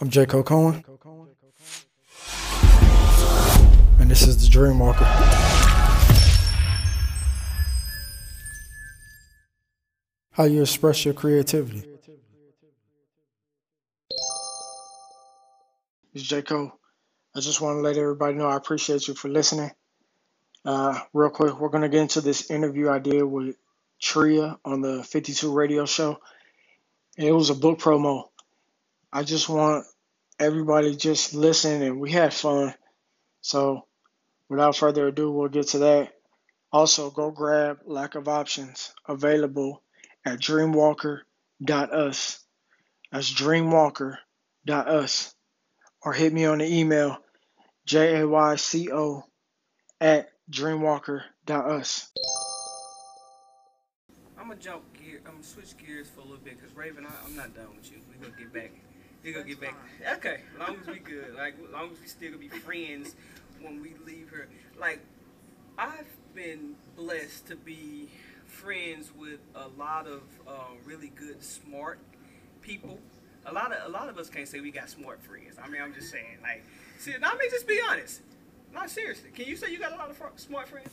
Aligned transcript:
I'm 0.00 0.10
Jaco 0.10 0.44
Cohen, 0.44 0.84
and 4.00 4.10
this 4.10 4.26
is 4.26 4.42
the 4.42 4.50
Dream 4.50 4.80
Walker. 4.80 5.04
How 10.32 10.44
you 10.44 10.62
express 10.62 11.04
your 11.04 11.14
creativity. 11.14 11.84
It's 16.12 16.24
Jaco. 16.24 16.72
I 17.36 17.40
just 17.40 17.60
want 17.60 17.76
to 17.76 17.80
let 17.80 17.96
everybody 17.96 18.34
know 18.34 18.48
I 18.48 18.56
appreciate 18.56 19.06
you 19.06 19.14
for 19.14 19.28
listening. 19.28 19.70
Uh, 20.64 20.98
real 21.12 21.30
quick, 21.30 21.60
we're 21.60 21.68
going 21.68 21.82
to 21.82 21.88
get 21.88 22.00
into 22.00 22.20
this 22.20 22.50
interview 22.50 22.90
I 22.90 22.98
did 22.98 23.22
with 23.22 23.54
Tria 24.00 24.58
on 24.64 24.80
the 24.80 25.04
52 25.04 25.52
radio 25.52 25.86
show. 25.86 26.18
It 27.16 27.30
was 27.30 27.50
a 27.50 27.54
book 27.54 27.78
promo. 27.78 28.24
I 29.16 29.22
just 29.22 29.48
want 29.48 29.86
everybody 30.40 30.96
just 30.96 31.34
listen 31.34 31.82
and 31.82 32.00
we 32.00 32.10
had 32.10 32.34
fun. 32.34 32.74
So 33.42 33.86
without 34.48 34.74
further 34.74 35.06
ado, 35.06 35.30
we'll 35.30 35.48
get 35.48 35.68
to 35.68 35.78
that. 35.78 36.12
Also, 36.72 37.10
go 37.10 37.30
grab 37.30 37.78
Lack 37.86 38.16
of 38.16 38.26
Options 38.26 38.92
available 39.06 39.84
at 40.26 40.40
dreamwalker.us. 40.40 42.40
That's 43.12 43.32
dreamwalker.us. 43.32 45.34
Or 46.02 46.12
hit 46.12 46.32
me 46.32 46.46
on 46.46 46.58
the 46.58 46.66
email 46.66 47.18
jayco 47.86 49.22
at 50.00 50.28
dreamwalker.us. 50.50 52.10
I'm 54.36 54.48
gonna 54.48 54.60
jump 54.60 54.82
gear. 55.00 55.20
I'm 55.24 55.34
gonna 55.34 55.44
switch 55.44 55.78
gears 55.78 56.10
for 56.10 56.20
a 56.20 56.24
little 56.24 56.38
bit 56.38 56.60
because 56.60 56.76
Raven, 56.76 57.06
I, 57.06 57.12
I'm 57.24 57.36
not 57.36 57.54
done 57.54 57.68
with 57.76 57.92
you. 57.92 57.98
We 58.10 58.16
gonna 58.16 58.36
get 58.36 58.52
back. 58.52 58.72
We 59.24 59.32
gonna 59.32 59.44
get 59.46 59.60
back. 59.60 59.74
Okay, 60.16 60.40
long 60.58 60.76
as 60.80 60.86
we 60.86 60.98
good. 60.98 61.34
Like, 61.34 61.54
long 61.72 61.90
as 61.92 62.00
we 62.00 62.06
still 62.06 62.28
gonna 62.32 62.40
be 62.40 62.48
friends 62.48 63.14
when 63.60 63.80
we 63.80 63.94
leave 64.06 64.28
her. 64.30 64.48
Like, 64.78 65.00
I've 65.78 66.06
been 66.34 66.74
blessed 66.96 67.46
to 67.48 67.56
be 67.56 68.08
friends 68.46 69.10
with 69.16 69.40
a 69.54 69.68
lot 69.78 70.06
of 70.06 70.20
um, 70.46 70.76
really 70.84 71.08
good, 71.08 71.42
smart 71.42 71.98
people. 72.60 72.98
A 73.46 73.52
lot 73.52 73.72
of 73.72 73.86
a 73.86 73.90
lot 73.90 74.08
of 74.08 74.18
us 74.18 74.28
can't 74.28 74.46
say 74.48 74.60
we 74.60 74.70
got 74.70 74.90
smart 74.90 75.22
friends. 75.22 75.56
I 75.62 75.68
mean, 75.68 75.80
I'm 75.80 75.94
just 75.94 76.10
saying. 76.10 76.38
Like, 76.42 76.62
see, 76.98 77.12
I 77.20 77.36
mean, 77.36 77.50
just 77.50 77.66
be 77.66 77.80
honest. 77.88 78.20
Not 78.74 78.90
seriously. 78.90 79.30
Can 79.34 79.46
you 79.46 79.56
say 79.56 79.70
you 79.70 79.78
got 79.78 79.92
a 79.92 79.96
lot 79.96 80.10
of 80.10 80.16
fr- 80.16 80.26
smart 80.36 80.68
friends? 80.68 80.90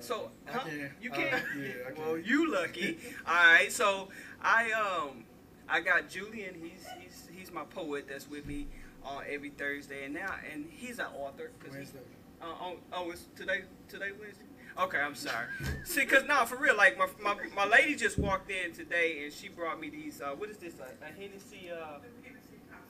So 0.00 0.30
huh? 0.46 0.60
can. 0.60 0.90
you 1.00 1.10
Uh, 1.10 1.14
can. 1.14 1.42
yeah, 1.58 1.90
can. 1.94 2.02
well, 2.04 2.18
you 2.18 2.52
lucky. 2.52 2.98
All 3.26 3.34
right. 3.34 3.72
So 3.72 4.08
I 4.42 4.70
um 4.72 5.24
I 5.68 5.80
got 5.80 6.08
Julian. 6.10 6.54
He's 6.62 6.86
he's 7.00 7.28
my 7.54 7.64
poet 7.64 8.06
that's 8.08 8.28
with 8.28 8.46
me 8.46 8.66
on 9.04 9.22
every 9.30 9.50
Thursday, 9.50 10.04
and 10.04 10.14
now 10.14 10.34
and 10.52 10.66
he's 10.70 10.98
an 10.98 11.06
author. 11.16 11.50
'cause 11.60 11.72
he- 11.72 11.78
Wednesday. 11.78 11.98
uh, 12.42 12.46
oh, 12.60 12.76
oh, 12.92 13.10
it's 13.10 13.24
today 13.36 13.62
today 13.88 14.10
Wednesday. 14.18 14.44
Okay, 14.76 14.98
I'm 14.98 15.14
sorry. 15.14 15.46
See, 15.84 16.04
cause 16.04 16.24
now 16.26 16.44
for 16.44 16.56
real, 16.56 16.76
like 16.76 16.98
my, 16.98 17.06
my 17.22 17.36
my 17.54 17.66
lady 17.66 17.94
just 17.94 18.18
walked 18.18 18.50
in 18.50 18.72
today 18.72 19.22
and 19.24 19.32
she 19.32 19.48
brought 19.48 19.80
me 19.80 19.88
these. 19.88 20.20
Uh, 20.20 20.30
what 20.36 20.50
is 20.50 20.56
this? 20.56 20.74
A, 20.80 21.04
a 21.04 21.08
Hennessy. 21.12 21.70
Uh, 21.70 21.98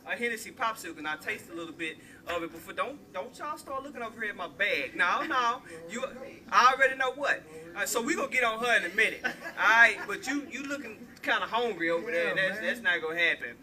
a 0.07 0.15
Hennessy 0.15 0.51
popsicle, 0.51 0.99
and 0.99 1.09
I 1.09 1.17
taste 1.17 1.47
a 1.51 1.55
little 1.55 1.73
bit 1.73 1.97
of 2.29 2.43
it 2.43 2.53
before. 2.53 2.75
Don't 2.75 2.99
don't 3.15 3.37
y'all 3.39 3.57
start 3.57 3.83
looking 3.83 4.03
over 4.03 4.21
here 4.21 4.31
at 4.31 4.37
my 4.37 4.49
bag. 4.49 4.95
No, 4.95 5.23
no, 5.25 5.63
you. 5.89 6.05
I 6.53 6.75
already 6.75 6.97
know 6.99 7.13
what. 7.13 7.43
Uh, 7.75 7.87
so 7.87 8.03
we 8.03 8.15
gonna 8.15 8.29
get 8.29 8.45
on 8.45 8.63
her 8.63 8.77
in 8.77 8.85
a 8.91 8.95
minute. 8.95 9.23
All 9.25 9.31
right, 9.67 9.97
but 10.07 10.27
you 10.27 10.47
you 10.51 10.63
looking 10.65 11.07
kind 11.23 11.43
of 11.43 11.49
hungry 11.49 11.89
over 11.91 12.11
there. 12.11 12.35
That's 12.35 12.61
that's 12.61 12.81
not 12.81 13.01
gonna 13.01 13.19
happen. 13.19 13.57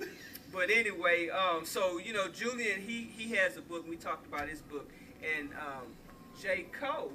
But 0.52 0.70
anyway, 0.70 1.30
um, 1.30 1.66
so 1.66 1.98
you 1.98 2.14
know, 2.14 2.28
Julian, 2.28 2.82
he 2.82 3.10
he 3.16 3.34
has 3.36 3.58
a 3.58 3.62
book. 3.62 3.88
We 3.88 3.96
talked 3.96 4.28
about 4.28 4.50
his 4.50 4.62
book, 4.62 4.90
and 5.38 5.50
um, 5.54 5.88
J. 6.42 6.66
Cole 6.78 7.14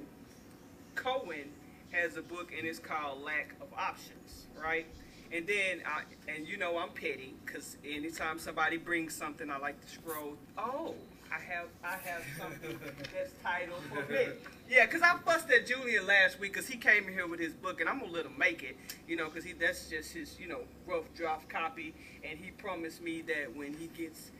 Cohen 0.94 1.50
has 1.90 2.16
a 2.16 2.22
book, 2.22 2.52
and 2.56 2.66
it's 2.66 2.78
called 2.78 3.22
Lack 3.22 3.54
of 3.60 3.68
Options, 3.76 4.46
right? 4.60 4.86
And 5.32 5.46
then, 5.46 5.82
I, 5.86 6.02
and 6.30 6.46
you 6.46 6.56
know, 6.56 6.78
I'm 6.78 6.90
petty 6.90 7.34
because 7.44 7.76
anytime 7.84 8.38
somebody 8.38 8.76
brings 8.76 9.14
something, 9.14 9.50
I 9.50 9.58
like 9.58 9.80
to 9.80 9.88
scroll. 9.88 10.36
Oh, 10.56 10.94
I 11.32 11.38
have, 11.52 11.66
I 11.84 11.96
have 12.08 12.22
something 12.38 12.78
that's 13.12 13.32
titled 13.42 13.82
for 13.84 14.12
me. 14.12 14.28
Yeah, 14.68 14.86
because 14.86 15.02
I 15.02 15.16
fussed 15.24 15.50
at 15.50 15.66
Julian 15.66 16.06
last 16.06 16.38
week 16.40 16.52
because 16.52 16.68
he 16.68 16.76
came 16.76 17.06
in 17.08 17.12
here 17.12 17.26
with 17.26 17.40
his 17.40 17.52
book, 17.52 17.80
and 17.80 17.88
I'm 17.88 18.00
gonna 18.00 18.12
let 18.12 18.26
him 18.26 18.36
make 18.38 18.62
it, 18.62 18.76
you 19.06 19.16
know, 19.16 19.26
because 19.26 19.44
he 19.44 19.52
that's 19.52 19.88
just 19.88 20.12
his, 20.12 20.38
you 20.40 20.48
know, 20.48 20.60
rough 20.86 21.04
draft 21.14 21.48
copy, 21.48 21.94
and 22.28 22.38
he 22.38 22.50
promised 22.52 23.02
me 23.02 23.22
that 23.22 23.54
when 23.54 23.74
he 23.74 23.88
gets 23.88 24.30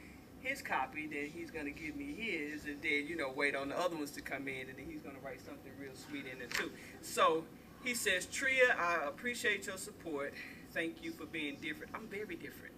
his 0.40 0.62
copy, 0.62 1.06
then 1.06 1.30
he's 1.34 1.50
gonna 1.50 1.70
give 1.70 1.96
me 1.96 2.14
his, 2.14 2.64
and 2.64 2.80
then 2.82 3.06
you 3.06 3.16
know 3.16 3.32
wait 3.34 3.54
on 3.54 3.68
the 3.68 3.78
other 3.78 3.96
ones 3.96 4.10
to 4.12 4.20
come 4.20 4.48
in, 4.48 4.68
and 4.68 4.78
then 4.78 4.86
he's 4.88 5.00
gonna 5.00 5.18
write 5.24 5.40
something 5.40 5.72
real 5.80 5.94
sweet 5.94 6.24
in 6.26 6.40
it 6.40 6.50
too. 6.50 6.70
So 7.02 7.44
he 7.84 7.94
says, 7.94 8.26
Tria, 8.26 8.76
I 8.78 9.06
appreciate 9.06 9.66
your 9.66 9.76
support. 9.78 10.34
Thank 10.72 11.02
you 11.02 11.12
for 11.12 11.26
being 11.26 11.56
different. 11.60 11.92
I'm 11.94 12.06
very 12.08 12.36
different, 12.36 12.74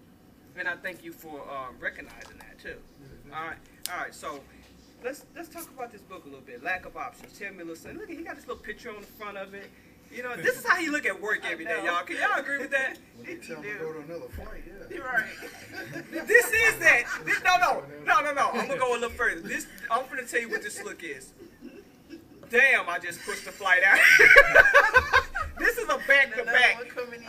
and 0.56 0.68
I 0.68 0.76
thank 0.76 1.04
you 1.04 1.12
for 1.12 1.40
uh, 1.40 1.72
recognizing 1.80 2.38
that 2.38 2.58
too. 2.58 2.76
All 3.34 3.42
right, 3.42 3.56
all 3.92 4.02
right. 4.02 4.14
So 4.14 4.40
let's 5.04 5.24
let's 5.34 5.48
talk 5.48 5.68
about 5.74 5.92
this 5.92 6.02
book 6.02 6.24
a 6.24 6.28
little 6.28 6.44
bit. 6.44 6.62
Lack 6.62 6.86
of 6.86 6.96
options. 6.96 7.38
Tell 7.38 7.52
me 7.52 7.56
a 7.56 7.60
little 7.60 7.76
something. 7.76 8.00
Look, 8.00 8.08
he 8.08 8.16
got 8.16 8.36
this 8.36 8.46
little 8.46 8.62
picture 8.62 8.90
on 8.90 9.00
the 9.00 9.06
front 9.06 9.36
of 9.36 9.54
it. 9.54 9.70
You 10.14 10.22
know, 10.22 10.34
this 10.36 10.58
is 10.58 10.66
how 10.66 10.76
he 10.76 10.88
look 10.88 11.04
at 11.04 11.20
work 11.20 11.40
every 11.44 11.66
day, 11.66 11.84
y'all. 11.84 12.02
Can 12.02 12.16
y'all 12.16 12.40
agree 12.40 12.56
with 12.56 12.70
that? 12.70 12.96
When 13.16 13.26
they 13.26 13.34
tell 13.46 13.60
me 13.60 13.68
to 13.68 13.78
go 13.78 13.92
to 13.92 13.98
another 14.00 14.28
flight, 14.34 14.64
yeah. 14.66 14.96
You're 14.96 15.04
right. 15.04 15.26
this 16.26 16.46
is 16.46 16.78
that. 16.78 17.02
This, 17.26 17.42
no, 17.44 17.58
no, 17.58 17.82
no, 18.06 18.20
no, 18.22 18.32
no. 18.32 18.48
I'm 18.54 18.68
gonna 18.68 18.80
go 18.80 18.92
a 18.92 18.94
little 18.94 19.10
further. 19.10 19.40
This, 19.40 19.66
I'm 19.90 20.06
gonna 20.08 20.24
tell 20.24 20.40
you 20.40 20.48
what 20.48 20.62
this 20.62 20.82
look 20.82 21.04
is. 21.04 21.32
Damn, 22.50 22.88
I 22.88 22.98
just 22.98 23.22
pushed 23.26 23.44
the 23.44 23.52
flight 23.52 23.82
out. 23.84 23.98
this 25.58 25.78
is 25.78 25.84
a 25.88 25.98
back 26.06 26.34
to 26.36 26.44
back, 26.44 26.76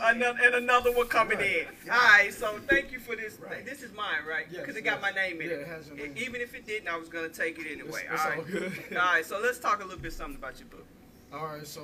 and 0.02 0.54
another 0.54 0.92
one 0.92 1.06
coming 1.08 1.40
in. 1.40 1.66
All 1.90 1.98
right, 1.98 2.32
so 2.32 2.58
thank 2.68 2.92
you 2.92 2.98
for 3.00 3.16
this. 3.16 3.38
Right. 3.38 3.64
This 3.64 3.82
is 3.82 3.92
mine, 3.94 4.24
right? 4.28 4.46
Yes, 4.50 4.60
Because 4.60 4.76
it 4.76 4.82
got 4.82 5.00
yes. 5.00 5.02
my 5.02 5.10
name 5.10 5.40
in 5.40 5.48
Yeah, 5.48 5.56
it. 5.56 5.60
it 5.60 5.66
has 5.68 5.88
your 5.88 5.96
name. 5.96 6.14
Even 6.16 6.40
if 6.40 6.54
it 6.54 6.66
didn't, 6.66 6.88
I 6.88 6.96
was 6.96 7.08
gonna 7.08 7.28
take 7.28 7.58
it 7.58 7.66
anyway. 7.70 8.00
It's- 8.04 8.12
it's 8.12 8.22
all 8.24 8.30
right. 8.30 8.38
all 8.38 8.44
good. 8.44 8.72
all 8.92 8.98
right. 9.14 9.24
So 9.26 9.38
let's 9.40 9.58
talk 9.58 9.80
a 9.80 9.84
little 9.84 9.98
bit 10.00 10.12
something 10.12 10.36
about 10.36 10.58
your 10.58 10.68
book. 10.68 10.86
All 11.32 11.46
right, 11.46 11.66
so 11.66 11.82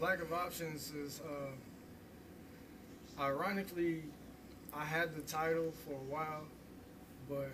lack 0.00 0.20
of 0.20 0.32
options 0.32 0.92
is, 0.92 1.20
uh, 1.20 1.50
ironically, 3.22 4.02
I 4.74 4.84
had 4.84 5.14
the 5.14 5.22
title 5.22 5.72
for 5.84 5.92
a 5.92 6.04
while, 6.12 6.44
but 7.28 7.50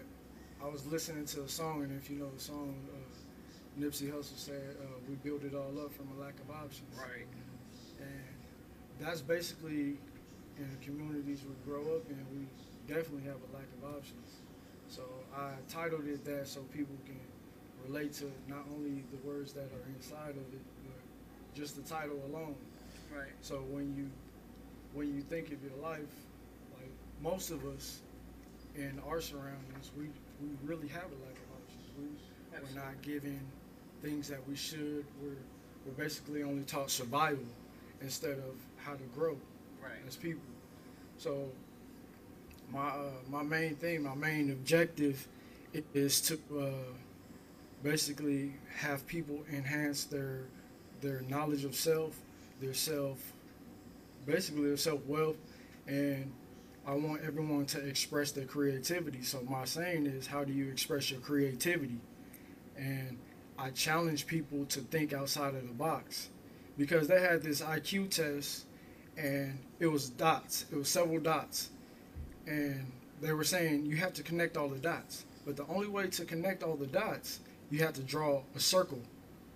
I 0.63 0.69
was 0.69 0.87
listening 0.87 1.27
to 1.27 1.43
a 1.43 1.49
song, 1.49 1.83
and 1.83 1.93
if 2.01 2.09
you 2.11 2.17
know 2.19 2.31
the 2.35 2.41
song, 2.41 2.75
uh, 2.93 3.81
Nipsey 3.81 4.11
Hussle 4.13 4.37
said, 4.39 4.77
uh, 4.81 4.87
"We 5.09 5.17
built 5.17 5.43
it 5.45 5.55
all 5.55 5.79
up 5.85 5.93
from 5.95 6.09
a 6.17 6.21
lack 6.21 6.39
of 6.41 6.51
options." 6.51 6.97
Right. 6.97 7.27
And 8.01 8.25
that's 9.01 9.21
basically 9.21 9.97
in 10.59 10.71
the 10.71 10.85
communities 10.85 11.43
we 11.45 11.71
grow 11.71 11.97
up 11.97 12.09
in, 12.09 12.19
we 12.33 12.47
definitely 12.87 13.25
have 13.25 13.37
a 13.37 13.57
lack 13.57 13.67
of 13.83 13.97
options. 13.97 14.31
So 14.89 15.03
I 15.37 15.51
titled 15.69 16.07
it 16.07 16.25
that 16.25 16.47
so 16.47 16.61
people 16.73 16.95
can 17.07 17.19
relate 17.87 18.13
to 18.15 18.31
not 18.49 18.65
only 18.73 19.05
the 19.11 19.29
words 19.29 19.53
that 19.55 19.65
are 19.65 19.95
inside 19.97 20.31
of 20.31 20.37
it, 20.37 20.65
but 20.85 21.01
just 21.55 21.77
the 21.77 21.83
title 21.83 22.21
alone. 22.33 22.55
Right. 23.15 23.33
So 23.41 23.57
when 23.71 23.95
you 23.97 24.11
when 24.93 25.13
you 25.15 25.23
think 25.23 25.53
of 25.53 25.63
your 25.63 25.77
life, 25.83 26.15
like 26.75 26.91
most 27.21 27.51
of 27.51 27.65
us 27.67 28.01
in 28.77 29.01
our 29.09 29.21
surroundings, 29.21 29.91
we 29.97 30.05
we 30.41 30.49
really 30.65 30.89
have 30.89 31.05
a 31.05 31.19
lack 31.25 31.37
of 31.37 31.63
options. 31.63 31.85
We, 31.99 32.07
we're 32.53 32.81
not 32.81 33.01
given 33.03 33.41
things 34.03 34.29
that 34.29 34.47
we 34.49 34.55
should. 34.57 35.05
We're 35.23 35.37
we're 35.87 35.93
basically 35.93 36.43
only 36.43 36.63
taught 36.65 36.91
survival 36.91 37.45
instead 38.01 38.39
of 38.39 38.55
how 38.85 38.93
to 38.95 39.05
grow 39.15 39.37
Right. 39.83 39.93
as 40.07 40.17
people. 40.17 40.43
So 41.19 41.51
my 42.73 42.89
uh, 42.89 43.11
my 43.31 43.43
main 43.43 43.77
thing, 43.77 44.03
my 44.03 44.15
main 44.15 44.51
objective 44.51 45.27
is 45.93 46.21
to 46.23 46.39
uh, 46.59 46.67
basically 47.83 48.55
have 48.77 49.07
people 49.07 49.45
enhance 49.53 50.05
their 50.05 50.43
their 51.01 51.23
knowledge 51.23 51.65
of 51.65 51.75
self, 51.75 52.19
their 52.61 52.75
self, 52.75 53.19
basically 54.27 54.67
their 54.69 54.77
self 54.77 55.05
wealth, 55.07 55.37
and 55.87 56.33
I 56.87 56.95
want 56.95 57.23
everyone 57.23 57.67
to 57.67 57.87
express 57.87 58.31
their 58.33 58.47
creativity. 58.47 59.23
So 59.23 59.43
my 59.49 59.65
saying 59.65 60.07
is, 60.07 60.27
how 60.27 60.45
do 60.45 60.53
you 60.53 60.71
express 60.71 61.11
your 61.11 61.21
creativity? 61.21 61.99
And 62.77 63.19
I 63.59 63.71
challenge 63.71 64.27
people 64.27 64.65
to 64.67 64.81
think 64.81 65.13
outside 65.13 65.55
of 65.55 65.67
the 65.67 65.75
box 65.75 66.29
because 66.77 67.07
they 67.09 67.21
had 67.21 67.43
this 67.43 67.61
IQ 67.63 68.11
test 68.11 68.67
and 69.17 69.59
it 69.81 69.87
was 69.87 70.11
dots. 70.11 70.67
It 70.73 70.77
was 70.77 70.89
several 70.89 71.21
dots. 71.21 71.71
And 72.47 72.91
they 73.21 73.33
were 73.33 73.45
saying 73.45 73.87
you 73.87 73.97
have 73.97 74.13
to 74.15 74.23
connect 74.23 74.57
all 74.57 74.69
the 74.69 74.79
dots. 74.79 75.25
But 75.47 75.57
the 75.57 75.67
only 75.67 75.89
way 75.89 76.09
to 76.09 76.25
connect 76.25 76.63
all 76.63 76.77
the 76.77 76.87
dots, 76.87 77.41
you 77.71 77.81
have 77.81 77.93
to 77.95 78.03
draw 78.03 78.43
a 78.55 78.61
circle 78.61 79.01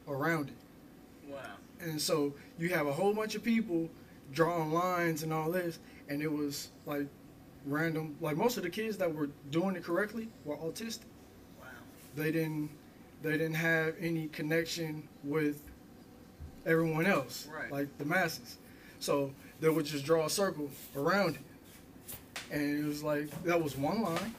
around 0.06 0.49
it. 0.49 1.32
Wow. 1.32 1.38
And 1.81 2.00
so 2.00 2.34
you 2.58 2.70
have 2.70 2.87
a 2.87 2.93
whole 2.93 3.14
bunch 3.14 3.34
of 3.34 3.43
people 3.43 3.88
drawing 4.32 4.72
lines 4.72 5.22
and 5.22 5.32
all 5.32 5.50
this, 5.50 5.78
and 6.08 6.22
it 6.22 6.31
was 6.31 6.69
like 6.87 7.06
random. 7.64 8.16
Like 8.20 8.37
most 8.37 8.56
of 8.56 8.62
the 8.62 8.70
kids 8.70 8.96
that 8.99 9.12
were 9.12 9.28
doing 9.50 9.76
it 9.76 9.84
correctly 9.84 10.28
were 10.44 10.56
autistic. 10.56 11.05
Wow. 11.60 11.66
They 12.16 12.32
didn't 12.32 12.70
they 13.22 13.32
didn't 13.32 13.55
have 13.55 13.94
any 14.00 14.28
connection 14.28 15.08
with 15.25 15.60
everyone 16.66 17.06
else, 17.06 17.49
Right. 17.52 17.70
like 17.72 17.99
the 17.99 18.05
masses. 18.05 18.58
So 19.00 19.32
they 19.60 19.69
would 19.69 19.87
just 19.87 20.05
draw 20.05 20.26
a 20.26 20.31
circle 20.31 20.70
around 20.96 21.37
it, 21.37 21.40
and 22.52 22.84
it 22.84 22.87
was 22.87 23.02
like 23.02 23.31
that 23.44 23.62
was 23.62 23.76
one 23.76 24.02
line, 24.02 24.34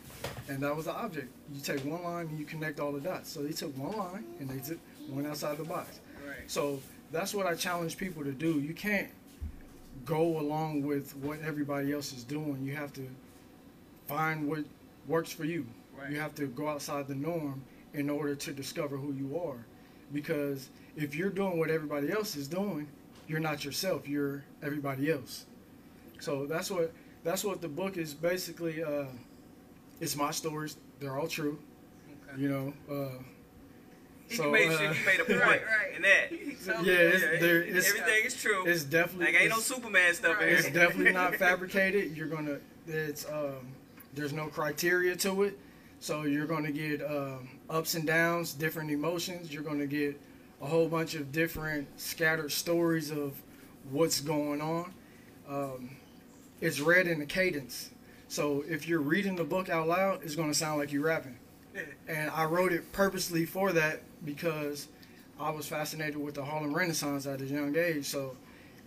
and 0.48 0.62
that 0.62 0.76
was 0.76 0.86
the 0.86 0.94
object. 0.94 1.30
You 1.54 1.62
take 1.62 1.84
one 1.86 2.04
line 2.04 2.28
and 2.28 2.40
you 2.40 2.46
connect 2.46 2.80
all 2.80 2.92
the 2.92 3.00
dots. 3.00 3.30
So 3.30 3.42
they 3.42 3.52
took 3.52 3.76
one 3.78 3.98
line 3.98 4.26
and 4.40 4.50
they 4.50 4.60
took 4.60 4.80
one 5.10 5.26
outside 5.26 5.58
the 5.58 5.64
box. 5.64 6.00
Right. 6.26 6.50
So 6.50 6.80
that's 7.12 7.34
what 7.34 7.46
I 7.46 7.56
challenge 7.56 7.98
people 7.98 8.24
to 8.24 8.32
do. 8.32 8.60
You 8.60 8.74
can't 8.74 9.10
go 10.06 10.40
along 10.40 10.84
with 10.84 11.16
what 11.18 11.40
everybody 11.42 11.94
else 11.94 12.14
is 12.14 12.24
doing. 12.24 12.62
You 12.64 12.76
have 12.76 12.94
to 12.94 13.08
find 14.08 14.48
what 14.48 14.64
works 15.08 15.32
for 15.32 15.46
you. 15.46 15.66
Right. 15.98 16.12
You 16.12 16.20
have 16.20 16.36
to 16.36 16.48
go 16.48 16.68
outside 16.68 17.08
the 17.08 17.16
norm 17.16 17.62
in 17.94 18.10
order 18.10 18.36
to 18.36 18.52
discover 18.52 18.98
who 18.98 19.14
you 19.14 19.40
are. 19.40 19.66
Because 20.14 20.70
if 20.96 21.16
you're 21.16 21.30
doing 21.30 21.60
what 21.60 21.70
everybody 21.70 22.12
else 22.12 22.36
is 22.36 22.48
doing, 22.48 22.88
you're 23.30 23.40
not 23.40 23.64
yourself. 23.64 24.08
You're 24.08 24.44
everybody 24.64 25.10
else. 25.12 25.46
So 26.20 26.46
that's 26.46 26.70
what 26.72 26.92
that's 27.24 27.44
what 27.46 27.62
the 27.62 27.70
book 27.70 27.96
is 27.98 28.14
basically. 28.14 28.84
Uh, 28.84 29.06
it's 30.02 30.16
my 30.16 30.32
stories. 30.32 30.78
They're 31.00 31.18
all 31.18 31.28
true. 31.28 31.60
Okay. 32.30 32.42
You 32.42 32.50
know. 32.50 32.74
Uh, 32.92 33.22
He 34.28 34.36
so, 34.36 34.52
made 34.52 34.70
uh, 34.70 34.78
sure 34.78 34.94
he 34.94 35.06
made 35.06 35.20
a 35.20 35.26
point 35.26 35.40
Right, 35.40 35.62
right. 35.66 35.96
in 35.96 36.02
that. 36.04 36.32
Yeah, 36.86 36.94
it's- 36.94 37.40
there- 37.42 37.64
it's- 37.64 37.88
everything 37.90 38.26
is 38.26 38.36
true. 38.36 38.66
it's 38.68 38.84
definitely 38.84 39.26
like 39.34 39.42
ain't 39.42 39.50
no 39.50 39.60
Superman 39.60 40.14
stuff 40.14 40.42
in 40.42 40.50
It's 40.50 40.70
definitely 40.72 41.14
not 41.14 41.36
fabricated. 41.46 42.16
You're 42.18 42.28
gonna. 42.28 42.60
It's 42.88 43.26
um. 43.26 43.74
There's 44.16 44.34
no 44.34 44.48
criteria 44.48 45.16
to 45.18 45.44
it, 45.44 45.58
so 46.00 46.24
you're 46.24 46.48
gonna 46.48 46.72
get 46.72 47.02
um, 47.06 47.48
ups 47.70 47.94
and 47.96 48.06
downs, 48.08 48.54
different 48.54 48.90
emotions. 48.92 49.54
You're 49.54 49.64
gonna 49.64 49.86
get 49.88 50.20
a 50.62 50.66
whole 50.68 50.88
bunch 50.88 51.16
of 51.16 51.32
different 51.32 51.88
scattered 52.00 52.52
stories 52.52 53.12
of 53.12 53.34
what's 53.90 54.20
going 54.22 54.62
on. 54.62 54.94
Um, 55.48 55.92
it's 56.62 56.80
read 56.80 57.08
in 57.08 57.22
a 57.22 57.26
cadence, 57.26 57.90
so 58.28 58.64
if 58.68 58.88
you're 58.88 59.00
reading 59.02 59.36
the 59.36 59.44
book 59.44 59.70
out 59.70 59.88
loud, 59.88 60.22
it's 60.24 60.36
gonna 60.36 60.54
sound 60.54 60.80
like 60.80 60.92
you're 60.92 61.04
rapping. 61.06 61.38
And 62.08 62.30
I 62.32 62.44
wrote 62.46 62.74
it 62.74 62.92
purposely 62.92 63.46
for 63.46 63.72
that 63.72 64.02
because 64.26 64.88
I 65.40 65.50
was 65.52 65.66
fascinated 65.68 66.18
with 66.18 66.36
the 66.36 66.44
Harlem 66.44 66.74
Renaissance 66.74 67.26
at 67.26 67.40
a 67.42 67.46
young 67.46 67.76
age. 67.78 68.06
So 68.06 68.36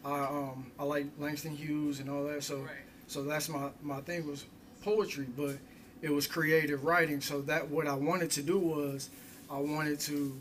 I 0.04 0.20
um 0.24 0.70
I 0.78 0.84
like 0.84 1.06
Langston 1.18 1.56
Hughes 1.56 2.00
and 2.00 2.10
all 2.10 2.24
that. 2.24 2.44
So 2.44 2.58
Right. 2.58 2.70
so 3.06 3.22
that's 3.22 3.48
my 3.48 3.70
my 3.82 4.00
thing 4.02 4.26
was 4.26 4.44
poetry, 4.82 5.26
but 5.36 5.56
it 6.02 6.10
was 6.10 6.26
creative 6.26 6.84
writing. 6.84 7.20
So 7.22 7.40
that 7.42 7.68
what 7.70 7.86
I 7.86 7.94
wanted 7.94 8.30
to 8.32 8.42
do 8.42 8.58
was 8.58 9.08
I 9.50 9.58
wanted 9.58 9.98
to 10.00 10.38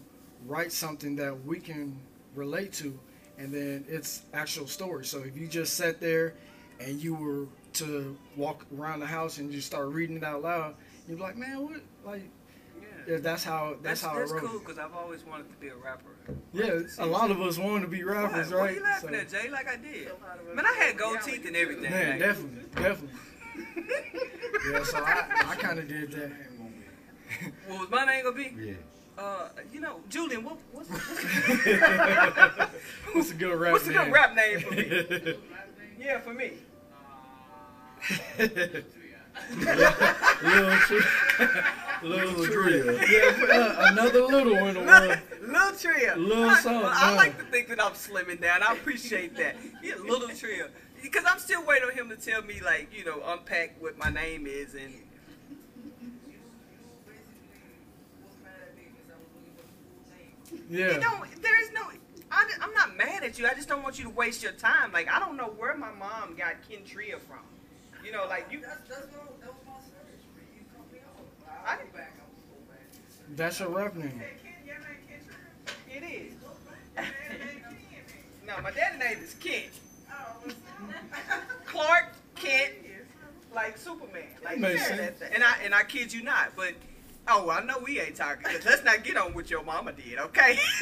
write 0.47 0.71
something 0.71 1.15
that 1.17 1.45
we 1.45 1.59
can 1.59 1.97
relate 2.35 2.73
to, 2.73 2.97
and 3.37 3.53
then 3.53 3.85
it's 3.87 4.23
actual 4.33 4.67
story. 4.67 5.05
So 5.05 5.19
if 5.19 5.37
you 5.37 5.47
just 5.47 5.75
sat 5.75 5.99
there 5.99 6.33
and 6.79 7.01
you 7.01 7.13
were 7.15 7.47
to 7.73 8.17
walk 8.35 8.65
around 8.77 8.99
the 8.99 9.05
house 9.05 9.37
and 9.37 9.51
just 9.51 9.67
start 9.67 9.87
reading 9.89 10.17
it 10.17 10.23
out 10.23 10.41
loud, 10.41 10.75
you'd 11.07 11.17
be 11.17 11.21
like, 11.21 11.37
man, 11.37 11.61
what 11.63 11.81
like. 12.05 12.23
Yeah. 12.79 13.13
Yeah, 13.15 13.17
that's 13.19 13.43
how 13.43 13.75
that's, 13.81 14.01
That's, 14.01 14.13
how 14.13 14.19
that's 14.19 14.31
I 14.31 14.35
wrote 14.35 14.43
cool 14.45 14.59
because 14.59 14.77
I've 14.77 14.93
always 14.93 15.23
wanted 15.25 15.49
to 15.51 15.55
be 15.57 15.69
a 15.69 15.75
rapper. 15.75 16.05
Yeah, 16.53 16.79
a 16.99 17.05
lot 17.05 17.31
of 17.31 17.41
us 17.41 17.57
want 17.57 17.81
to 17.83 17.87
be 17.87 18.03
rappers, 18.03 18.51
Why? 18.51 18.57
right? 18.57 18.61
What 18.61 18.69
are 18.69 18.73
you 18.73 18.83
laughing 18.83 19.09
So- 19.09 19.15
at, 19.37 19.43
Jay? 19.43 19.49
Like 19.49 19.67
I 19.67 19.75
did. 19.77 20.07
So 20.07 20.15
how 20.25 20.35
do 20.35 20.51
I- 20.51 20.55
Man, 20.55 20.65
I 20.65 20.73
had 20.73 20.97
gold 20.97 21.15
Yeah, 21.15 21.31
teeth 21.31 21.45
and 21.47 21.55
everything. 21.55 21.89
Man, 21.89 22.09
like- 22.11 22.19
definitely, 22.19 22.63
definitely. 22.75 23.19
Yeah, 24.71 24.83
so 24.83 24.97
I, 25.03 25.25
I 25.49 25.55
kind 25.55 25.79
of 25.79 25.87
did 25.87 26.11
that. 26.11 26.31
What 27.67 27.79
was 27.81 27.89
my 27.89 28.05
name 28.05 28.23
gonna 28.23 28.35
be? 28.35 28.53
Yeah. 28.59 28.73
Uh, 29.21 29.49
you 29.71 29.79
know, 29.79 29.99
Julian. 30.09 30.43
What, 30.43 30.57
what's 30.71 30.89
what's, 30.89 31.09
What's 33.13 33.31
a 33.31 33.33
good 33.35 33.59
rap 33.59 33.73
what's 33.73 33.85
a 33.85 33.91
name? 33.91 34.03
good 34.05 34.11
rap 34.11 34.35
name 34.35 34.59
for 34.61 34.73
me? 34.73 35.35
Yeah, 35.99 36.19
for 36.19 36.33
me. 36.33 36.53
Little 40.41 40.77
Tree. 40.79 41.01
Little 42.01 42.45
Tree. 42.45 42.81
Tree. 42.81 42.97
Yeah, 43.07 43.45
uh, 43.53 43.91
another 43.91 44.23
little 44.23 44.55
one. 44.59 44.77
Uh, 44.77 45.17
Little 45.41 45.77
Tria. 45.77 46.15
Lil 46.17 46.49
I, 46.49 46.63
I 46.65 47.15
like 47.15 47.37
to 47.37 47.43
think 47.43 47.67
that 47.67 47.79
I'm 47.79 47.91
slimming 47.91 48.41
down. 48.41 48.63
I 48.63 48.73
appreciate 48.73 49.37
that. 49.37 49.55
Yeah, 49.83 49.95
Little 50.03 50.29
Tria. 50.29 50.69
Because 51.03 51.23
I'm 51.27 51.37
still 51.37 51.63
waiting 51.67 51.89
on 51.89 51.95
him 51.95 52.09
to 52.09 52.15
tell 52.15 52.41
me, 52.41 52.59
like, 52.65 52.89
you 52.91 53.05
know, 53.05 53.21
unpack 53.27 53.75
what 53.79 53.99
my 53.99 54.09
name 54.09 54.47
is 54.47 54.73
and. 54.73 54.95
Yeah. 60.69 60.93
You 60.95 60.99
don't. 61.01 61.41
There 61.41 61.61
is 61.61 61.71
no. 61.73 61.81
I, 62.31 62.49
am 62.61 62.73
not 62.73 62.95
mad 62.95 63.23
at 63.23 63.37
you. 63.37 63.45
I 63.47 63.53
just 63.53 63.67
don't 63.67 63.83
want 63.83 63.97
you 63.97 64.05
to 64.05 64.09
waste 64.09 64.41
your 64.41 64.53
time. 64.53 64.91
Like 64.91 65.09
I 65.11 65.19
don't 65.19 65.35
know 65.37 65.53
where 65.57 65.75
my 65.75 65.91
mom 65.91 66.35
got 66.37 66.55
Kentria 66.69 67.19
from. 67.19 67.39
You 68.05 68.11
know, 68.11 68.25
like 68.27 68.47
you. 68.51 68.61
That's, 68.61 68.77
that's 68.87 69.07
no, 69.11 69.19
that 69.41 69.49
was 69.49 69.57
my 69.67 69.73
search. 69.79 70.21
You 70.55 70.63
cut 70.75 70.91
me 70.91 70.99
off. 70.99 71.65
I 71.67 71.71
I'll 71.73 71.77
didn't- 71.77 71.91
go 71.91 71.97
back. 71.97 72.13
I'll 72.19 72.65
go 72.65 72.71
back. 72.71 73.35
That's 73.35 73.59
your 73.59 73.69
rap 73.69 73.95
name. 73.95 74.21
It 75.93 76.03
is. 76.03 76.33
no, 78.47 78.61
my 78.61 78.71
dad's 78.71 78.97
name 78.99 79.23
is 79.23 79.33
Kent. 79.35 79.71
Oh, 80.09 80.47
Clark 81.65 82.13
Kent, 82.35 82.73
like 83.53 83.77
Superman. 83.77 84.23
Like 84.43 84.59
Makes 84.59 84.79
yeah, 84.81 84.87
sense. 84.87 85.19
that's- 85.19 85.31
and 85.33 85.43
I 85.43 85.57
and 85.63 85.75
I 85.75 85.83
kid 85.83 86.13
you 86.13 86.23
not, 86.23 86.55
but. 86.55 86.73
Oh, 87.33 87.49
I 87.49 87.63
know 87.63 87.79
we 87.85 87.97
ain't 87.99 88.15
talking. 88.17 88.45
Let's 88.65 88.83
not 88.83 89.05
get 89.05 89.15
on 89.15 89.33
what 89.33 89.49
your 89.49 89.63
mama 89.63 89.93
did, 89.93 90.19
okay? 90.19 90.59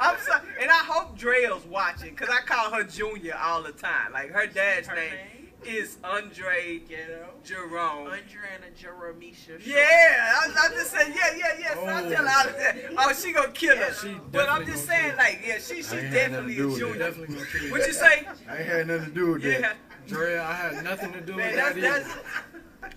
I'm 0.00 0.16
sorry, 0.20 0.42
and 0.60 0.70
I 0.70 0.84
hope 0.86 1.18
Drell's 1.18 1.64
watching, 1.66 2.14
cause 2.14 2.28
I 2.30 2.40
call 2.46 2.70
her 2.72 2.84
Junior 2.84 3.36
all 3.36 3.60
the 3.62 3.72
time. 3.72 4.12
Like 4.12 4.30
her 4.30 4.46
dad's 4.46 4.86
Her 4.86 4.94
name, 4.94 5.10
name? 5.10 5.48
is 5.66 5.98
Andre 6.04 6.80
Ghetto. 6.88 7.30
Jerome. 7.44 8.06
Adriana 8.06 8.70
Jeremisha. 8.80 9.58
Yeah, 9.66 9.76
I, 9.76 10.48
I 10.56 10.68
just 10.74 10.92
said 10.92 11.08
yeah, 11.08 11.36
yeah, 11.36 11.58
yeah. 11.58 11.74
So 11.74 11.84
I 11.86 12.04
Oh. 12.04 12.10
tell 12.10 12.24
her 12.26 12.38
all 12.38 12.44
the 12.44 12.50
oh. 12.50 12.72
time. 12.86 12.94
Oh, 12.98 13.12
she 13.12 13.32
gonna 13.32 13.48
kill 13.52 13.76
her. 13.76 13.92
She 13.92 14.16
but 14.30 14.48
I'm 14.48 14.64
just 14.64 14.86
saying, 14.86 15.08
kill 15.10 15.16
like, 15.16 15.40
yeah, 15.44 15.54
she 15.58 15.76
she's 15.76 15.92
I 15.92 15.98
ain't 15.98 16.06
had 16.12 16.32
nothing 16.32 16.46
definitely 16.46 16.54
to 16.54 16.62
do 16.62 16.74
a 16.74 16.78
junior. 16.78 16.98
Definitely 16.98 17.34
gonna 17.34 17.46
kill 17.50 17.62
you. 17.64 17.70
What 17.72 17.86
you 17.86 17.92
say? 17.92 18.28
I 18.48 18.56
ain't 18.58 18.66
had 18.66 18.86
nothing 18.86 19.04
to 19.06 19.10
do 19.10 19.32
with 19.32 19.42
that. 19.42 19.60
Yeah, 19.60 19.72
Dre, 20.06 20.36
I 20.38 20.54
had 20.54 20.84
nothing 20.84 21.12
to 21.12 21.20
do 21.20 21.36
man, 21.36 21.46
with 21.48 21.56
that's 21.56 21.74
that 21.74 22.04
that's. 22.04 22.14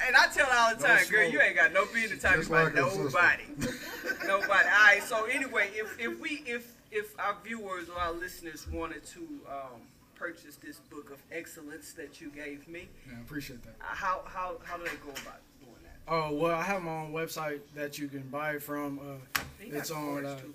And 0.05 0.15
I 0.15 0.27
tell 0.27 0.47
all 0.51 0.75
the 0.75 0.81
No 0.81 0.87
time, 0.95 1.07
girl, 1.09 1.29
you 1.29 1.39
ain't 1.41 1.55
got 1.55 1.73
no 1.73 1.85
business 1.85 2.21
talking 2.21 2.45
about 2.45 2.65
like 2.65 2.75
nobody. 2.75 3.43
nobody. 4.27 4.47
All 4.47 4.85
right. 4.85 5.01
So 5.03 5.25
anyway, 5.25 5.69
if 5.73 5.99
if 5.99 6.19
we 6.19 6.43
if 6.45 6.73
if 6.91 7.17
our 7.19 7.35
viewers 7.43 7.89
or 7.89 7.99
our 7.99 8.11
listeners 8.13 8.67
wanted 8.71 9.05
to 9.07 9.19
um, 9.49 9.81
purchase 10.15 10.55
this 10.57 10.77
book 10.77 11.11
of 11.11 11.21
excellence 11.31 11.93
that 11.93 12.19
you 12.21 12.29
gave 12.29 12.67
me, 12.67 12.87
Yeah, 13.07 13.17
I 13.17 13.21
appreciate 13.21 13.63
that. 13.63 13.75
uh, 13.81 13.85
how 13.95 14.21
how 14.25 14.57
how 14.63 14.77
do 14.77 14.83
they 14.83 14.89
go 14.97 15.09
about 15.11 15.39
doing 15.59 15.75
that? 15.83 15.97
Oh 16.07 16.33
well, 16.33 16.55
I 16.55 16.63
have 16.63 16.81
my 16.83 16.91
own 17.03 17.13
website 17.13 17.59
that 17.75 17.97
you 17.97 18.07
can 18.07 18.23
buy 18.29 18.53
it 18.55 18.61
from. 18.63 18.99
Uh, 18.99 19.41
It's 19.61 19.91
on, 19.91 20.25
uh, 20.25 20.37
too, 20.39 20.53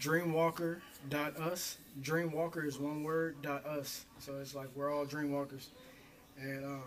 dreamwalker.us. 0.00 1.78
Dreamwalker 2.02 2.66
is 2.66 2.78
one 2.78 3.04
word, 3.04 3.36
dot 3.42 3.64
us. 3.66 4.04
So 4.18 4.34
it's 4.40 4.54
like 4.54 4.68
we're 4.74 4.92
all 4.92 5.06
dreamwalkers. 5.06 5.66
And 6.40 6.64
um, 6.64 6.82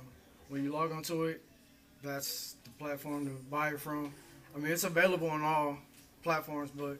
when 0.49 0.63
you 0.63 0.71
log 0.73 0.91
onto 0.91 1.23
it, 1.23 1.41
that's 2.03 2.55
the 2.63 2.69
platform 2.71 3.25
to 3.25 3.31
buy 3.49 3.69
it 3.69 3.79
from. 3.79 4.11
I 4.55 4.59
mean, 4.59 4.71
it's 4.71 4.83
available 4.83 5.29
on 5.29 5.41
all 5.43 5.77
platforms, 6.23 6.71
but 6.71 6.97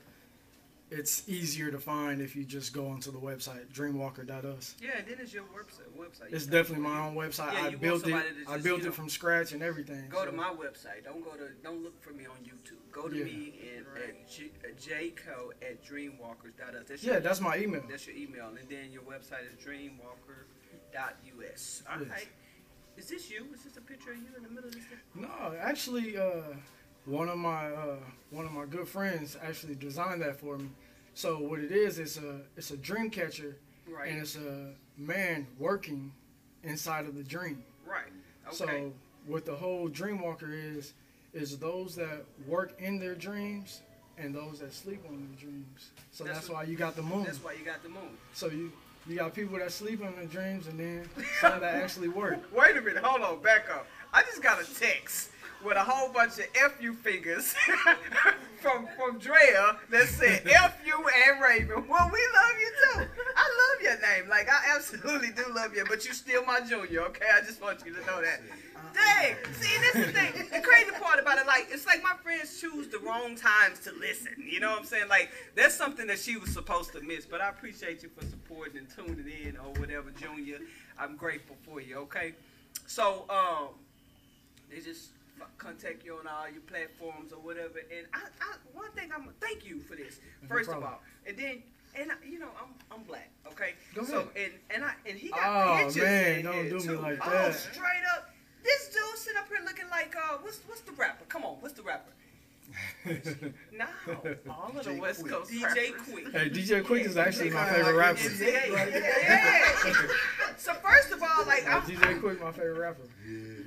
it's 0.90 1.28
easier 1.28 1.70
to 1.72 1.80
find 1.80 2.22
if 2.22 2.34
you 2.36 2.44
just 2.46 2.72
go 2.74 2.88
onto 2.88 3.12
the 3.12 3.18
website, 3.18 3.66
dreamwalker.us. 3.74 4.76
Yeah, 4.82 4.98
and 5.00 5.08
then 5.08 5.18
it's 5.20 5.34
your 5.34 5.44
website. 5.44 5.90
Website. 6.00 6.32
It's 6.34 6.46
definitely 6.46 6.86
my 6.86 7.02
own 7.06 7.14
website. 7.16 7.52
Yeah, 7.54 7.66
I 7.66 7.68
you 7.70 7.78
built 7.78 8.08
it. 8.08 8.12
somebody 8.12 8.26
I 8.48 8.54
just, 8.54 8.64
built 8.64 8.78
you 8.80 8.84
know, 8.86 8.90
it 8.92 8.96
from 8.96 9.10
scratch 9.10 9.52
and 9.52 9.62
everything. 9.62 10.06
Go 10.10 10.24
to 10.26 10.32
my 10.32 10.48
website. 10.50 11.04
Don't 11.04 11.24
go 11.26 11.32
to. 11.32 11.50
Don't 11.64 11.84
look 11.84 12.02
for 12.02 12.14
me 12.14 12.26
on 12.26 12.38
YouTube. 12.46 12.80
Go 12.92 13.10
to 13.10 13.18
Yeah. 13.18 13.26
me 13.26 13.54
and 13.76 13.86
at 13.98 14.30
J, 14.30 14.50
uh, 14.64 14.68
jco 14.80 15.52
at 15.62 15.84
dreamwalkers.us. 15.84 16.86
That's 16.88 17.04
Yeah, 17.04 17.14
your, 17.14 17.22
that's 17.22 17.42
my 17.42 17.58
email. 17.58 17.84
that's 17.90 18.08
your 18.08 18.16
email, 18.16 18.48
and 18.48 18.70
then 18.70 18.92
your 18.94 19.04
website 19.04 19.46
is 19.52 19.58
dreamwalker.us. 19.66 21.84
All 21.92 22.00
Yes. 22.00 22.10
right. 22.10 22.28
Is 22.98 23.08
this 23.08 23.30
you? 23.30 23.46
Is 23.54 23.62
this 23.64 23.78
a 23.78 23.82
picture 23.82 24.12
of 24.12 24.18
you 24.18 24.24
in 24.36 24.44
the 24.44 24.50
middle 24.50 24.68
of 24.70 24.74
this 24.76 24.84
thing? 24.86 25.00
No, 25.16 25.56
actually, 25.60 26.18
uh, 26.18 26.42
one 27.06 27.30
of 27.30 27.38
my 27.38 27.68
uh, 27.72 27.98
one 28.32 28.46
of 28.46 28.52
my 28.52 28.66
good 28.66 28.88
friends 28.88 29.38
actually 29.42 29.76
designed 29.76 30.22
that 30.22 30.40
for 30.40 30.58
me. 30.58 30.70
So 31.14 31.40
what 31.40 31.60
it 31.60 31.72
is, 31.72 32.00
it's 32.00 32.18
a 32.18 32.42
it's 32.56 32.72
a 32.72 32.78
dream 32.78 33.10
catcher, 33.10 33.56
Right. 33.88 34.12
and 34.12 34.20
it's 34.22 34.36
a 34.36 34.72
man 34.98 35.48
working 35.60 36.12
inside 36.64 37.06
of 37.06 37.16
the 37.16 37.24
dream. 37.24 37.64
right. 37.86 38.04
Okay. 38.48 38.56
So 38.56 38.92
what 39.26 39.46
the 39.46 39.56
whole 39.56 39.88
dream 39.90 40.20
walker 40.22 40.52
is 40.52 40.94
is 41.34 41.58
those 41.60 41.96
that 41.96 42.24
work 42.48 42.74
in 42.80 42.98
their 42.98 43.14
dreams 43.16 43.82
and 44.18 44.34
those 44.34 44.60
that 44.60 44.74
sleep 44.74 45.04
on 45.08 45.18
their 45.18 45.40
dreams. 45.40 45.92
So 46.12 46.24
That's 46.24 46.38
that's, 46.38 46.50
what- 46.50 46.56
why 46.56 46.64
you 46.64 46.76
got 46.78 46.96
the 46.96 47.04
moon. 47.04 47.24
that's 47.26 47.44
why 47.44 47.54
you 47.54 47.64
got 47.66 47.84
the 47.84 47.90
moon. 47.90 48.18
So 48.34 48.48
you 48.48 48.72
You 49.08 49.16
got 49.16 49.34
people 49.34 49.58
that 49.58 49.72
sleep 49.72 50.04
on 50.04 50.16
their 50.16 50.26
dreams, 50.26 50.68
and 50.68 50.78
then 50.78 51.10
some 51.40 51.62
that 51.62 51.76
actually 51.76 52.10
work. 52.10 52.40
Wait 52.54 52.76
a 52.76 52.82
minute, 52.82 53.02
hold 53.02 53.22
on, 53.22 53.42
back 53.42 53.70
up. 53.74 53.88
I 54.14 54.24
just 54.24 54.44
got 54.44 54.62
a 54.62 54.66
text 54.80 55.30
with 55.64 55.78
a 55.78 55.84
whole 55.84 56.10
bunch 56.12 56.34
of 56.40 56.46
FU 56.74 56.94
figures 56.94 57.56
from 58.62 58.88
from 58.98 59.18
Drea 59.18 59.78
that 59.90 60.08
said 60.08 60.42
FU 60.42 61.06
and 61.30 61.42
Raven. 61.42 61.88
Well, 61.88 62.12
we 62.12 62.20
love 62.36 62.56
you 62.60 62.72
too. 62.94 63.07
Your 63.88 64.00
name. 64.02 64.30
Like 64.30 64.50
I 64.50 64.76
absolutely 64.76 65.30
do 65.30 65.46
love 65.56 65.74
you, 65.74 65.86
but 65.88 66.06
you 66.06 66.14
still 66.14 66.44
my 66.46 66.60
junior, 66.60 67.02
okay? 67.04 67.26
I 67.34 67.46
just 67.46 67.62
want 67.62 67.86
you 67.86 67.94
to 67.94 68.06
know 68.06 68.22
that. 68.22 68.42
Dang, 68.94 69.36
see 69.54 69.78
this 69.80 69.96
is 69.96 70.08
the 70.08 70.12
thing. 70.12 70.34
The 70.52 70.60
crazy 70.60 70.92
part 71.00 71.20
about 71.20 71.38
it, 71.38 71.48
like, 71.48 71.68
it's 71.72 71.86
like 71.86 72.04
my 72.04 72.16
friends 72.22 72.60
choose 72.60 72.90
the 72.90 73.00
wrong 73.00 73.36
times 73.36 73.80
to 73.82 73.92
listen. 73.94 74.34
You 74.38 74.60
know 74.60 74.72
what 74.72 74.80
I'm 74.80 74.86
saying? 74.86 75.08
Like, 75.08 75.30
that's 75.56 75.74
something 75.76 76.06
that 76.08 76.20
she 76.20 76.36
was 76.36 76.52
supposed 76.52 76.92
to 76.94 77.02
miss. 77.02 77.26
But 77.26 77.40
I 77.40 77.50
appreciate 77.50 78.04
you 78.04 78.10
for 78.10 78.26
supporting 78.26 78.80
and 78.80 78.88
tuning 78.90 79.26
in 79.46 79.56
or 79.58 79.72
whatever, 79.80 80.10
Junior. 80.12 80.60
I'm 81.00 81.16
grateful 81.16 81.56
for 81.64 81.80
you, 81.80 81.98
okay? 82.00 82.34
So, 82.88 83.26
um, 83.30 83.70
they 84.70 84.82
just 84.82 85.12
contact 85.58 86.04
you 86.04 86.18
on 86.18 86.28
all 86.28 86.50
your 86.50 86.62
platforms 86.62 87.32
or 87.32 87.40
whatever. 87.40 87.80
And 87.96 88.06
I, 88.14 88.20
I 88.42 88.56
one 88.74 88.92
thing 88.92 89.12
I'm 89.16 89.30
thank 89.40 89.66
you 89.66 89.80
for 89.80 89.96
this 89.96 90.20
No 90.42 90.50
first 90.50 90.70
of 90.70 90.84
all, 90.84 91.00
and 91.26 91.38
then. 91.38 91.64
And 92.00 92.12
I- 92.12 92.16
you 92.26 92.40
know 92.40 92.50
I'm 92.62 92.70
I'm 92.92 93.04
black, 93.04 93.30
okay. 93.52 93.74
Go 93.96 94.04
So 94.06 94.20
ahead. 94.20 94.30
and 94.36 94.54
and 94.76 94.86
I 94.86 94.94
and 95.10 95.18
he 95.18 95.30
got 95.30 95.40
Oh, 95.46 95.78
pictures 95.86 96.04
man, 96.04 96.40
in 96.40 96.46
don't 96.46 96.54
here, 96.54 96.70
do 96.70 96.76
me 96.76 96.82
too. 96.84 97.00
like 97.00 97.20
Oh, 97.26 97.30
that. 97.32 97.54
straight 97.56 98.04
up, 98.16 98.30
this 98.64 98.90
dude 98.90 99.18
sitting 99.18 99.38
up 99.40 99.48
here 99.48 99.60
looking 99.66 99.90
like 99.90 100.16
uh, 100.16 100.38
what's 100.42 100.60
what's 100.68 100.82
the 100.82 100.92
rapper? 100.94 101.26
Come 101.30 101.44
on, 101.44 101.56
what's 101.62 101.74
the 101.74 101.84
rapper? 101.84 102.12
No, 103.72 103.86
All 104.50 104.74
of 104.78 104.84
the 104.86 104.94
West 105.02 105.26
Coast 105.28 105.50
DJ 105.52 105.64
rappers. 105.64 106.02
Quik. 106.08 106.32
hey, 106.34 106.50
DJ 106.50 106.84
Quik 106.84 107.06
is 107.06 107.16
actually 107.18 107.50
my 107.50 107.66
favorite 107.70 107.96
rapper. 107.96 108.20
Yeah, 108.44 108.66
yeah. 108.66 110.08
So 110.58 110.74
first 110.76 111.12
of 111.12 111.22
all, 111.24 111.46
like 111.46 111.66
I'm, 111.68 111.82
DJ 111.84 112.20
Quik, 112.20 112.42
my 112.42 112.52
favorite 112.52 112.78
rapper. 112.80 113.04
Yeah. 113.26 113.64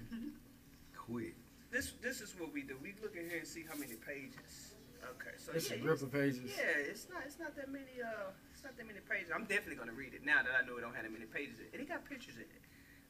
Quik. 0.96 1.32
this 1.72 1.92
this 2.02 2.20
is 2.20 2.34
what 2.38 2.52
we 2.52 2.62
do. 2.62 2.76
We 2.82 2.94
look 3.02 3.16
in 3.16 3.28
here 3.28 3.38
and 3.38 3.46
see 3.48 3.64
how 3.68 3.74
many 3.78 3.94
pages. 3.94 4.69
Okay, 5.16 5.34
so 5.38 5.52
It's 5.52 5.68
yeah, 5.70 5.76
a 5.76 5.78
you- 5.78 5.84
grip 5.84 6.02
of 6.02 6.12
pages. 6.12 6.40
Yeah, 6.44 6.64
it's 6.90 7.08
not 7.08 7.22
it's 7.26 7.38
not 7.38 7.56
that 7.56 7.70
many 7.70 8.00
uh 8.02 8.30
it's 8.52 8.62
not 8.64 8.76
that 8.76 8.86
many 8.86 9.00
pages. 9.08 9.30
I'm 9.34 9.44
definitely 9.44 9.76
gonna 9.76 9.92
read 9.92 10.14
it 10.14 10.24
now 10.24 10.42
that 10.42 10.52
I 10.52 10.66
know 10.66 10.76
it 10.76 10.82
don't 10.82 10.94
have 10.94 11.04
that 11.04 11.12
many 11.12 11.24
pages 11.26 11.58
in 11.58 11.66
it. 11.66 11.70
And 11.72 11.82
it 11.82 11.88
got 11.88 12.04
pictures 12.08 12.36
in 12.36 12.42
it. 12.42 12.62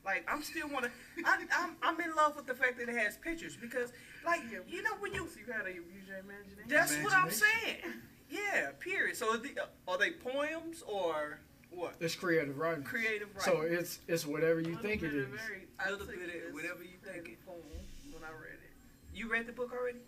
Like 0.05 0.25
I'm 0.29 0.43
still 0.43 0.69
wanna 0.69 0.91
I 1.25 1.45
I'm 1.53 1.77
I'm 1.83 2.01
in 2.01 2.15
love 2.15 2.37
with 2.37 2.47
the 2.47 2.55
fact 2.55 2.79
that 2.79 2.89
it 2.89 2.97
has 2.97 3.17
pictures 3.19 3.57
because 3.57 3.93
like 4.25 4.41
you 4.69 4.83
know 4.83 4.95
when 5.01 5.13
you 5.15 5.29
You 5.37 5.45
gotta 5.47 5.73
use 5.73 5.85
your 6.09 6.19
imagination. 6.19 6.69
that's 6.69 6.97
what 7.03 7.13
I'm 7.13 7.31
saying. 7.31 7.83
Yeah, 8.31 8.71
period. 8.79 9.17
So 9.17 9.35
are, 9.35 9.39
the, 9.39 9.51
are 9.89 9.99
they 9.99 10.13
poems 10.13 10.83
or 10.87 11.41
what? 11.71 11.97
It's 11.99 12.15
creative 12.15 12.59
writing. 12.59 12.85
Creative 12.85 13.29
writing. 13.35 13.53
So 13.53 13.63
it's 13.63 13.99
it's 14.07 14.25
whatever 14.25 14.61
you 14.61 14.77
think 14.79 15.03
it 15.03 15.13
is. 15.15 15.27
bit 15.27 15.41
very- 15.41 15.67
A 15.81 15.89
I 15.89 15.91
little 15.91 16.07
took 16.07 16.15
bit 16.15 16.29
of 16.29 16.35
it 16.35 16.55
whatever 16.55 16.83
you 16.85 16.99
think 17.03 17.29
it- 17.29 17.45
poem 17.45 17.59
when 18.13 18.23
I 18.23 18.31
read 18.33 18.55
it. 18.63 18.71
you 19.13 19.29
read 19.29 19.47
the 19.47 19.53
book 19.53 19.73
already? 19.73 19.99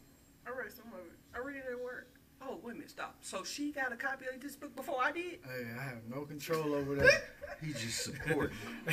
I 0.46 0.50
read 0.50 0.72
some 0.72 0.86
of 0.92 1.00
it. 1.06 1.18
I 1.34 1.38
read 1.38 1.56
it 1.56 1.64
at 1.72 1.80
work. 1.82 2.08
Oh 2.44 2.58
wait 2.62 2.72
a 2.72 2.74
minute, 2.74 2.90
stop. 2.90 3.16
So 3.20 3.44
she 3.44 3.70
got 3.70 3.92
a 3.92 3.96
copy 3.96 4.24
of 4.32 4.40
this 4.40 4.56
book 4.56 4.74
before 4.74 4.96
I 5.00 5.12
did? 5.12 5.38
Hey, 5.44 5.66
I 5.78 5.82
have 5.84 5.98
no 6.12 6.22
control 6.22 6.74
over 6.74 6.96
that. 6.96 7.22
He 7.62 7.72
just 7.72 8.02
supporting. 8.04 8.56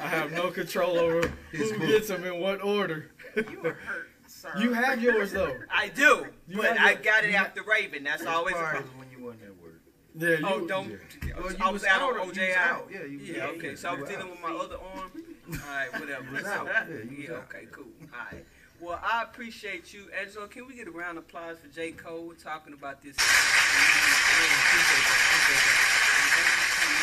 I 0.00 0.06
have 0.06 0.32
no 0.32 0.50
control 0.50 0.98
over 0.98 1.30
His 1.52 1.70
who 1.70 1.78
book. 1.78 1.88
gets 1.88 2.08
them 2.08 2.24
in 2.24 2.40
what 2.40 2.62
order. 2.64 3.10
You 3.36 3.60
were 3.62 3.72
hurt, 3.74 4.08
sir. 4.26 4.52
You 4.58 4.72
have 4.72 5.02
yours 5.02 5.32
though. 5.32 5.54
I 5.70 5.88
do, 5.88 6.26
You 6.48 6.56
but 6.58 6.76
have 6.76 6.86
I 6.86 6.92
your- 6.92 7.02
got 7.02 7.24
it 7.24 7.30
you 7.30 7.36
after 7.36 7.62
Raven. 7.62 8.04
That's 8.04 8.24
always 8.24 8.54
a 8.54 8.58
Surprised 8.58 8.86
problem. 8.86 8.98
when 8.98 9.10
you 9.18 9.24
wasn't 9.24 9.42
at 9.44 9.56
work. 9.62 9.80
Yeah, 10.16 10.28
oh, 10.28 10.56
you, 10.58 10.64
Oh, 10.64 10.66
don't. 10.66 10.90
yeah. 10.90 10.96
Well, 11.36 11.46
oh, 11.50 11.56
I 11.60 11.70
was 11.70 11.82
was 11.82 11.84
out 11.84 12.00
out, 12.02 12.14
on 12.14 12.20
oh, 12.20 12.24
you 12.24 12.32
OJ 12.32 12.48
was 12.48 12.56
out. 12.56 12.70
out. 12.70 12.88
Yeah, 12.90 13.04
you 13.04 13.18
was 13.18 13.28
Yeah, 13.28 13.44
okay. 13.46 13.68
Yeah, 13.70 13.74
So 13.76 13.88
I 13.88 13.92
you 13.92 14.00
was 14.00 14.08
were 14.10 14.16
dealing 14.16 14.26
out. 14.26 14.30
with 14.32 14.40
my 14.40 14.56
other 14.56 14.76
arm. 14.96 15.10
All 15.52 15.76
right, 15.76 16.00
whatever. 16.00 16.24
You 16.24 16.32
was 16.32 16.44
out. 16.46 16.66
Yeah, 16.66 16.86
you 16.88 17.16
was 17.28 17.30
out. 17.30 17.44
okay, 17.54 17.66
cool. 17.70 17.84
All 18.12 18.18
right. 18.32 18.44
Well, 18.80 18.98
I 19.02 19.22
appreciate 19.24 19.92
you, 19.92 20.06
Angelo. 20.18 20.46
Can 20.46 20.66
we 20.66 20.74
get 20.74 20.88
a 20.88 20.90
round 20.90 21.18
of 21.18 21.24
applause 21.24 21.58
for 21.58 21.68
J. 21.68 21.92
Cole? 21.92 22.22
We're 22.26 22.34
talking 22.34 22.72
about 22.72 23.02
this. 23.02 23.14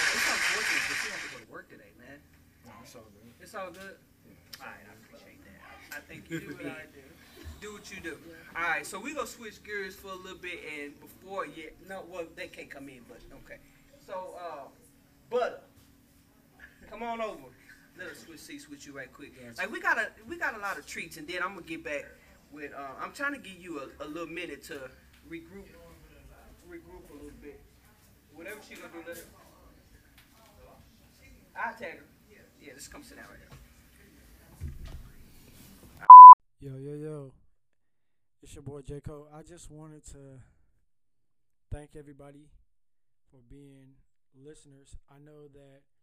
It's 0.10 0.26
unfortunate, 0.32 0.82
but 0.90 0.98
you 1.06 1.12
have 1.12 1.22
to 1.22 1.38
go 1.38 1.46
to 1.46 1.52
work 1.52 1.70
today, 1.70 1.92
man. 2.00 2.18
No, 2.66 2.72
it's 2.82 2.96
all 2.96 3.04
good. 3.04 3.34
It's 3.40 3.54
all 3.54 3.70
good. 3.70 3.98
All 4.60 4.66
right, 4.66 4.84
I 4.90 4.94
appreciate 5.06 5.40
that. 5.46 5.98
I 5.98 6.00
think 6.02 6.30
you 6.30 6.40
do 6.40 6.56
what 6.56 6.66
I 6.82 6.86
do. 6.94 7.04
Do 7.62 7.74
what 7.74 7.92
you 7.92 8.02
do. 8.02 8.18
All 8.56 8.64
right, 8.64 8.86
so 8.86 9.00
we're 9.00 9.14
gonna 9.14 9.28
switch 9.28 9.64
gears 9.64 9.96
for 9.96 10.08
a 10.08 10.16
little 10.16 10.38
bit, 10.38 10.60
and 10.82 11.00
before 11.00 11.46
yeah, 11.46 11.66
no, 11.88 12.04
well 12.10 12.26
they 12.36 12.48
can't 12.48 12.70
come 12.70 12.90
in, 12.90 13.02
but 13.08 13.20
okay. 13.46 13.60
So, 14.08 14.36
uh, 14.40 14.68
Butter, 15.30 15.60
come 16.90 17.04
on 17.04 17.22
over. 17.22 17.50
Let 17.98 18.10
us 18.10 18.20
switch 18.20 18.40
seats 18.40 18.70
with 18.70 18.86
you 18.86 18.94
right 18.94 19.12
quick. 19.12 19.34
Like 19.58 19.72
we 19.72 19.80
got 19.80 19.98
a 19.98 20.08
we 20.28 20.38
got 20.38 20.56
a 20.56 20.60
lot 20.60 20.78
of 20.78 20.86
treats, 20.86 21.18
and 21.18 21.28
then 21.28 21.42
I'm 21.42 21.56
gonna 21.56 21.66
get 21.66 21.84
back 21.84 22.06
with. 22.52 22.72
Uh, 22.74 22.90
I'm 23.02 23.12
trying 23.12 23.34
to 23.34 23.40
give 23.40 23.58
you 23.58 23.80
a, 23.80 24.06
a 24.06 24.08
little 24.08 24.28
minute 24.28 24.64
to 24.66 24.90
regroup, 25.30 25.66
regroup 26.70 27.10
a 27.10 27.14
little 27.14 27.32
bit. 27.42 27.60
Whatever 28.36 28.60
she 28.68 28.76
gonna 28.76 28.94
do, 28.94 29.00
let 29.08 29.18
her. 29.18 29.24
I 31.56 31.72
tag 31.72 31.98
her. 31.98 32.06
Yeah, 32.62 32.74
just 32.76 32.92
come 32.92 33.02
sit 33.02 33.18
down 33.18 33.26
right 33.30 33.40
here. 33.40 33.48
Yo, 36.60 36.78
yo, 36.78 36.94
yo. 36.94 37.32
It's 38.44 38.54
your 38.54 38.64
boy 38.64 38.82
J. 38.82 39.02
Cole. 39.02 39.28
I 39.34 39.42
just 39.42 39.72
wanted 39.72 40.06
to 40.12 40.40
thank 41.72 41.96
everybody 41.96 42.50
for 43.32 43.38
being 43.50 43.96
listeners. 44.36 44.96
I 45.10 45.18
know 45.18 45.48
that 45.54 45.82
the 45.92 45.97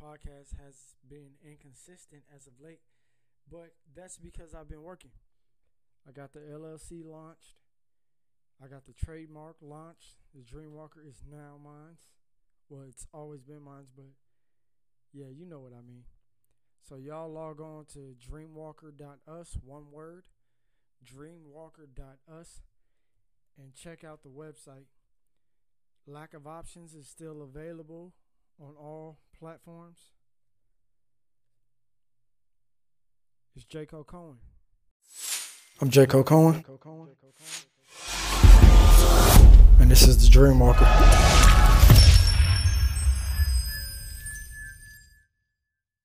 podcast 0.00 0.56
has 0.64 0.96
been 1.08 1.32
inconsistent 1.44 2.22
as 2.34 2.46
of 2.46 2.54
late, 2.62 2.80
but 3.50 3.74
that's 3.94 4.18
because 4.18 4.54
I've 4.54 4.68
been 4.68 4.82
working. 4.82 5.10
I 6.08 6.12
got 6.12 6.32
the 6.32 6.40
LLC 6.40 7.04
launched. 7.04 7.56
I 8.62 8.68
got 8.68 8.86
the 8.86 8.92
trademark 8.92 9.56
launched. 9.60 10.16
The 10.34 10.42
Dreamwalker 10.42 11.06
is 11.06 11.22
now 11.30 11.58
mine. 11.62 11.96
Well, 12.68 12.84
it's 12.88 13.06
always 13.12 13.42
been 13.42 13.62
mine, 13.62 13.86
but 13.96 14.06
yeah, 15.12 15.26
you 15.26 15.46
know 15.46 15.60
what 15.60 15.72
I 15.72 15.82
mean. 15.86 16.04
So 16.88 16.96
y'all 16.96 17.32
log 17.32 17.60
on 17.60 17.86
to 17.94 18.14
dreamwalker.us, 18.30 19.56
one 19.64 19.90
word, 19.90 20.26
dreamwalker.us, 21.04 22.60
and 23.58 23.74
check 23.74 24.04
out 24.04 24.22
the 24.22 24.28
website. 24.28 24.86
Lack 26.06 26.34
of 26.34 26.46
options 26.46 26.94
is 26.94 27.08
still 27.08 27.42
available 27.42 28.12
on 28.60 28.74
all 28.78 29.18
platforms. 29.38 29.98
It's 33.56 33.64
J. 33.64 33.86
Cole 33.86 34.04
Cohen. 34.04 34.36
I'm 35.80 35.90
J. 35.90 36.06
Cole 36.06 36.24
Cohen. 36.24 36.64
And 39.80 39.90
this 39.90 40.06
is 40.06 40.18
the 40.18 40.38
Dreamwalker. 40.38 40.84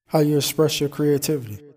How 0.07 0.19
you 0.19 0.37
express 0.37 0.79
your 0.79 0.89
creativity. 0.89 1.68